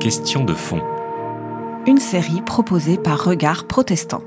[0.00, 0.82] Question de fond.
[1.86, 4.22] Une série proposée par Regard Protestant.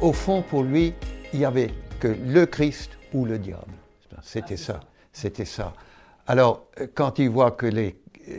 [0.00, 0.92] Au fond, pour lui,
[1.32, 1.70] il n'y avait
[2.00, 3.74] que le Christ ou le diable.
[4.22, 4.80] C'était ça.
[5.12, 5.72] C'était ça.
[6.26, 6.66] Alors,
[6.96, 7.96] quand il voit que les,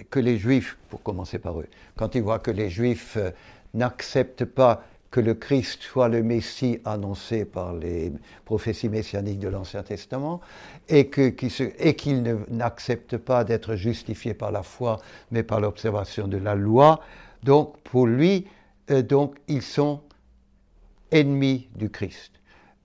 [0.09, 3.32] que les Juifs, pour commencer par eux, quand il voit que les Juifs euh,
[3.73, 8.11] n'acceptent pas que le Christ soit le Messie annoncé par les
[8.45, 10.41] prophéties messianiques de l'Ancien Testament
[10.89, 14.99] et qu'il n'accepte pas d'être justifié par la foi
[15.32, 16.99] mais par l'observation de la loi.
[17.43, 18.47] Donc pour lui,
[18.91, 19.04] euh,
[19.47, 20.01] ils sont
[21.11, 22.32] ennemis du Christ.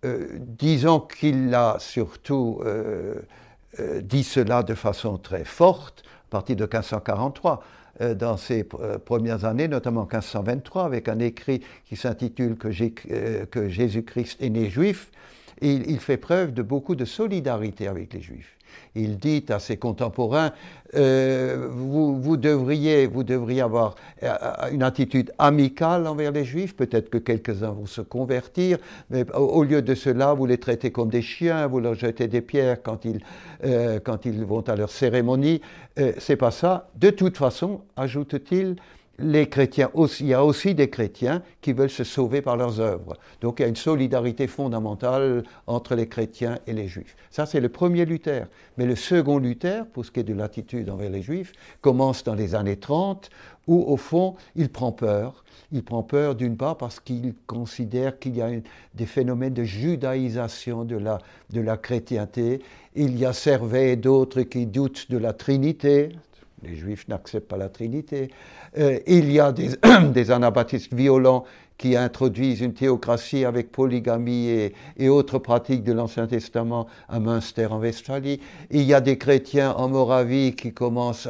[0.04, 3.22] Euh, disons qu'il a surtout euh,
[4.02, 7.62] dit cela de façon très forte à partir de 1543.
[8.00, 12.70] Euh, dans ses euh, premières années, notamment en 1523, avec un écrit qui s'intitule que,
[13.10, 15.10] euh, Jésus-Christ est né juif,
[15.60, 18.56] il, fait preuve de beaucoup de solidarité avec les juifs.
[18.94, 20.52] Il dit à ses contemporains,
[20.94, 23.08] euh, vous, devriez,
[23.62, 24.34] avoir euh,
[24.70, 28.78] une attitude amicale envers les juifs, peut-être que quelques-uns vont se convertir,
[29.10, 32.42] mais au, lieu de cela, vous les traitez comme des chiens, vous leur jetez des
[32.42, 33.20] pierres quand ils,
[33.64, 35.60] euh, quand ils vont à leur cérémonie.
[35.98, 36.88] Euh, C'est pas ça.
[36.96, 38.76] De toute façon, ajoute-t-il,
[39.22, 43.16] les chrétiens il y a aussi des chrétiens qui veulent se sauver par leurs œuvres.
[43.40, 47.16] Donc il y a une solidarité fondamentale entre les chrétiens et les juifs.
[47.30, 48.46] Ça, c'est le premier Luther.
[48.76, 52.34] Mais le second Luther, pour ce qui est de l'attitude envers les juifs, commence dans
[52.34, 53.30] les années 30,
[53.68, 55.44] où au fond, il prend peur.
[55.70, 58.50] Il prend peur d'une part parce qu'il considère qu'il y a
[58.94, 61.18] des phénomènes de judaïsation de la,
[61.50, 62.60] de la chrétienté.
[62.94, 66.10] Il y a Servet et d'autres qui doutent de la Trinité,
[66.62, 68.30] les juifs n'acceptent pas la Trinité.
[68.78, 69.70] Euh, il y a des,
[70.30, 71.44] anabaptistes violents
[71.78, 77.80] qui introduisent une théocratie avec polygamie et, autres pratiques de l'Ancien Testament à Münster en
[77.80, 78.40] Westphalie.
[78.70, 81.28] Il y a des chrétiens en Moravie qui commencent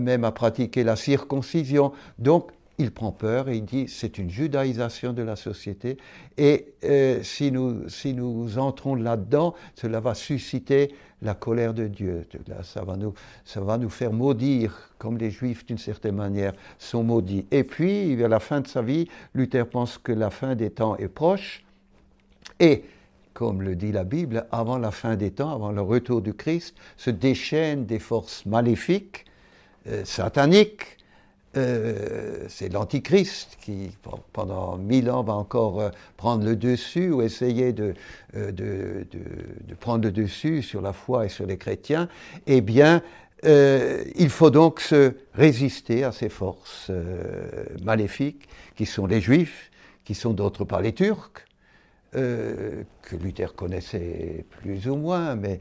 [0.00, 1.92] même à pratiquer la circoncision.
[2.18, 5.96] Donc, il prend peur et il dit c'est une judaïsation de la société
[6.36, 12.26] et euh, si, nous, entrons là-dedans, cela va susciter la colère de Dieu.
[12.62, 12.96] Ça va,
[13.78, 17.46] nous, faire maudire, comme les Juifs d'une certaine manière sont maudits.
[17.50, 20.96] Et puis, vers la fin de sa vie, Luther pense que la fin des temps
[20.96, 21.64] est proche
[22.60, 22.84] et
[23.32, 26.74] comme le dit la Bible, avant la fin des temps, avant le retour du Christ,
[26.96, 29.26] se déchaînent des forces maléfiques,
[29.88, 30.95] euh, sataniques,
[31.56, 33.90] euh, c'est l'Antichrist qui,
[34.32, 37.94] pendant mille ans, va encore euh, prendre le dessus ou essayer de,
[38.36, 42.08] euh, de, de, prendre le dessus sur la foi et sur les chrétiens,
[42.46, 43.02] eh bien,
[43.44, 46.90] il faut donc se résister à ces forces
[47.84, 49.70] maléfiques qui sont les Juifs,
[50.04, 51.44] qui sont d'autre part les Turcs,
[52.12, 55.60] que Luther connaissait plus ou moins, mais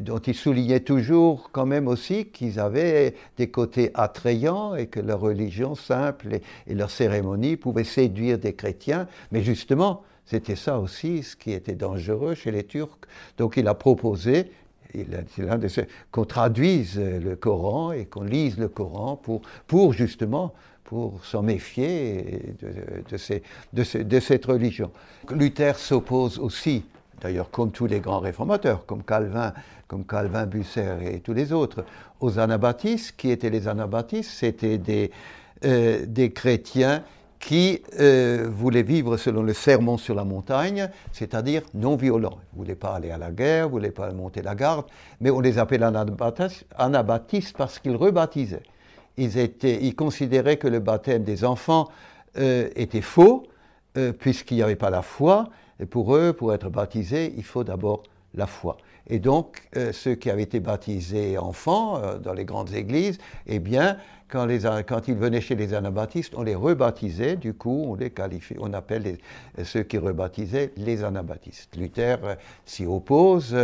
[0.00, 5.20] dont il soulignait toujours quand même aussi qu'ils avaient des côtés attrayants et que leur
[5.20, 11.36] religion simple et, leur cérémonie pouvaient séduire des chrétiens, mais justement, c'était ça aussi ce
[11.36, 12.98] qui était dangereux chez les Turcs.
[13.38, 14.50] Donc il a proposé
[16.10, 20.52] qu'on traduise le Coran et qu'on lise le Coran pour, pour justement
[20.84, 22.54] pour s'en méfier
[23.10, 24.90] de, cette religion.
[25.30, 26.84] Luther s'oppose aussi,
[27.22, 29.54] d'ailleurs comme tous les grands réformateurs, comme Calvin,
[29.88, 31.84] comme Calvin, Busser et tous les autres,
[32.20, 33.14] aux anabaptistes.
[33.16, 35.10] Qui étaient les anabaptistes C'était des,
[35.64, 37.02] euh, des chrétiens
[37.38, 42.38] qui euh, voulaient vivre selon le sermon sur la montagne, c'est-à-dire non violent.
[42.52, 44.86] Ils ne voulaient pas aller à la guerre, ne voulaient pas monter la garde,
[45.20, 45.80] mais on les appelait
[46.76, 48.62] anabaptistes parce qu'ils rebaptisaient
[49.16, 51.88] ils, étaient, ils considéraient que le baptême des enfants
[52.38, 53.46] euh, était faux,
[53.96, 55.50] euh, puisqu'il n'y avait pas la foi.
[55.82, 58.04] Et pour eux, pour être baptisés, il faut d'abord
[58.34, 58.76] la foi.
[59.08, 63.58] Et donc, euh, ceux qui avaient été baptisés enfants euh, dans les grandes églises, eh
[63.58, 63.96] bien,
[64.32, 68.72] quand, ils venaient chez les anabaptistes, on les rebaptisait, du coup, on les qualifie, on
[68.72, 69.18] appelle
[69.62, 71.76] ceux qui rebaptisaient les anabaptistes.
[71.76, 72.34] Luther euh,
[72.64, 73.54] s'y oppose,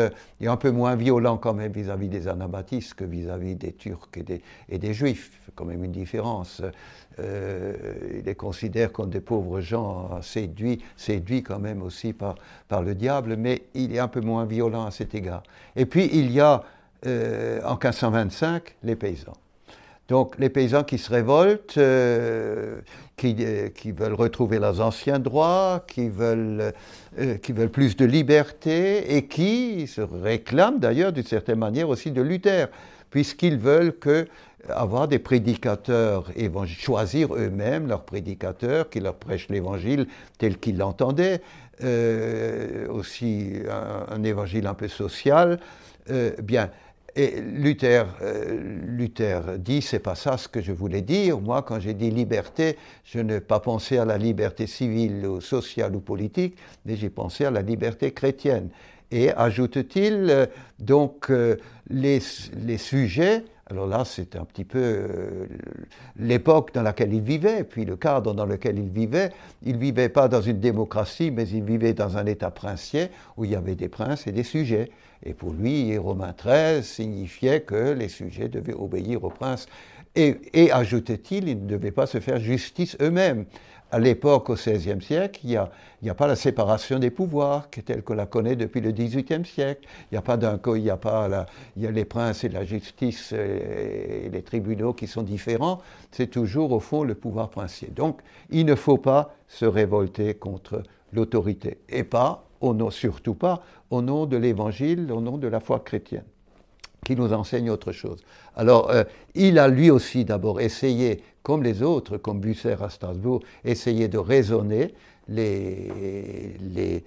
[0.40, 3.58] il est un peu moins violent quand même vis-à-vis -vis des anabaptistes que vis-à-vis -vis
[3.58, 6.62] des Turcs et des, et des Juifs, quand même une différence.
[7.20, 7.74] Euh,
[8.18, 12.36] il les considère comme des pauvres gens séduits, séduits quand même aussi par,
[12.82, 15.42] le diable, mais il est un peu moins violent à cet égard.
[15.74, 16.62] Et puis il y a
[17.06, 19.36] euh, en 1525 les paysans.
[20.08, 22.80] Donc les paysans qui se révoltent, euh,
[23.18, 26.72] qui, euh, qui, veulent retrouver leurs anciens droits, qui veulent,
[27.18, 32.10] euh, qui veulent plus de liberté et qui se réclament d'ailleurs d'une certaine manière aussi
[32.10, 32.68] de Luther,
[33.10, 33.94] puisqu'ils veulent
[34.70, 36.30] avoir des prédicateurs,
[36.66, 40.06] choisir eux-mêmes leurs prédicateurs qui leur prêchent l'évangile
[40.38, 41.42] tel qu'ils l'entendaient,
[42.90, 45.58] aussi un, un, évangile un peu social,
[46.42, 46.70] bien,
[47.18, 51.40] et Luther, euh, Luther dit, c'est pas ça ce que je voulais dire.
[51.40, 55.96] Moi, quand j'ai dit liberté, je n'ai pas pensé à la liberté civile ou sociale
[55.96, 56.56] ou politique,
[56.86, 58.68] mais j'ai pensé à la liberté chrétienne.
[59.10, 60.46] Et ajoute-t-il, euh,
[60.78, 61.56] donc, euh,
[61.90, 62.20] les,
[62.64, 65.46] les, sujets, alors là, c'est un petit peu
[66.18, 69.30] l'époque dans laquelle il vivait, puis le cadre dans lequel il vivait.
[69.62, 73.44] Il ne vivait pas dans une démocratie, mais il vivait dans un État princier où
[73.44, 74.90] il y avait des princes et des sujets.
[75.22, 79.66] Et pour lui, Romain XIII signifiait que les sujets devaient obéir au prince.
[80.18, 83.44] Et, et ajoutait-il, ils ne devaient pas se faire justice eux-mêmes.
[83.92, 85.50] À l'époque, au XVIe siècle, il
[86.02, 89.88] n'y a, pas la séparation des pouvoirs telle qu'on la connaît depuis le XVIIIe siècle.
[90.10, 94.28] Il n'y a pas d'un il y a pas les princes et la justice et
[94.30, 95.78] les tribunaux qui sont différents.
[96.10, 97.88] C'est toujours au fond le pouvoir princier.
[97.88, 98.20] Donc,
[98.50, 100.82] il ne faut pas se révolter contre
[101.12, 105.60] l'autorité et pas au nom, surtout pas au nom de l'Évangile, au nom de la
[105.60, 106.24] foi chrétienne,
[107.04, 108.20] qui nous enseigne autre chose.
[108.56, 109.04] Alors, euh,
[109.34, 114.18] il a lui aussi d'abord essayé, comme les autres, comme Busser à Strasbourg, essayé de
[114.18, 114.94] raisonner
[115.28, 117.04] les, les,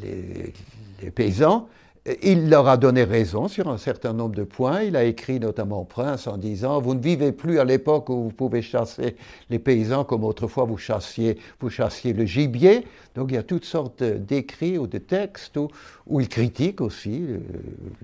[0.00, 0.52] les,
[1.02, 1.68] les paysans,
[2.22, 4.82] il leur a donné raison sur un certain nombre de points.
[4.82, 8.22] Il a écrit notamment au prince en disant Vous ne vivez plus à l'époque où
[8.22, 9.16] vous pouvez chasser
[9.50, 12.86] les paysans comme autrefois vous chassiez, vous chassiez le gibier.
[13.14, 15.58] Donc il y a toutes sortes d'écrits ou de textes
[16.06, 17.38] où, il critique aussi euh,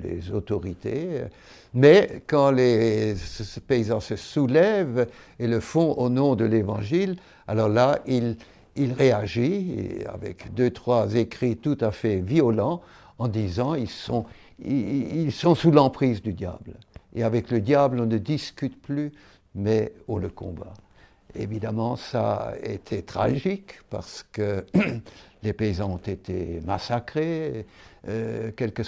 [0.04, 1.22] les autorités.
[1.72, 3.14] Mais quand les
[3.66, 5.06] paysans se soulèvent
[5.38, 7.16] et le font au nom de l'Évangile,
[7.49, 8.37] alors là, il,
[8.76, 12.82] il réagit avec deux, trois écrits tout à fait violents
[13.18, 14.26] en disant ils sont,
[14.64, 16.74] ils, sont sous l'emprise du diable.
[17.14, 19.12] Et avec le diable, on ne discute plus,
[19.54, 20.74] mais on le combat.
[21.34, 24.64] Évidemment, ça a été tragique parce que
[25.42, 27.66] les paysans ont été massacrés,
[28.08, 28.86] euh, quelques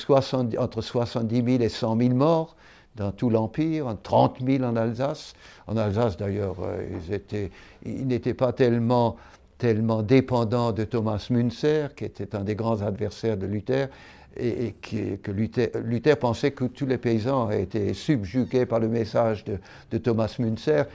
[0.58, 2.56] entre 70 000 et 100 000 morts
[2.96, 5.34] dans tout l'Empire, 30 000 en Alsace.
[5.66, 7.50] En Alsace, d'ailleurs, euh,
[7.84, 9.16] ils n'étaient pas tellement
[9.58, 13.88] tellement dépendants de Thomas Münzer, qui était un des grands adversaires de Luther,
[14.38, 20.34] et, que Luther, pensait que tous les paysans étaient subjugués par le message de, Thomas
[20.38, 20.86] Münzer.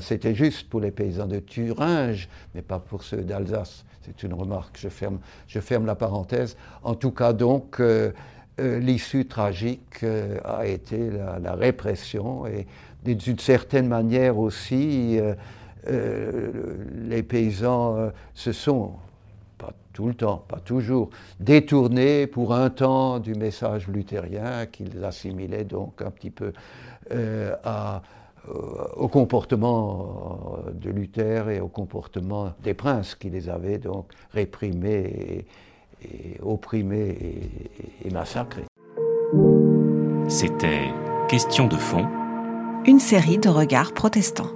[0.00, 3.84] C'était juste pour les paysans de Thuringe, mais pas pour ceux d'Alsace.
[4.02, 6.56] C'est une remarque, je ferme, je ferme la parenthèse.
[6.82, 8.12] En tout cas, donc, euh,
[8.60, 12.66] euh, l'issue tragique euh, a été la, répression et
[13.04, 15.18] d'une certaine manière aussi,
[15.88, 18.92] les paysans se sont
[19.92, 21.10] tout le temps, pas toujours,
[21.40, 26.52] détournés pour un temps du message luthérien qu'ils assimilaient donc un petit peu
[27.12, 27.98] euh, euh,
[28.96, 35.46] au comportement de Luther et au comportement des princes qui les avaient donc réprimés
[36.02, 37.16] et, opprimés
[38.02, 38.64] et, et massacrés.
[40.28, 40.88] C'était
[41.32, 42.06] Question de fond.
[42.84, 44.50] Une série de regards protestants.